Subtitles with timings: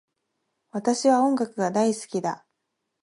[0.71, 2.43] 私は音楽が大好きだ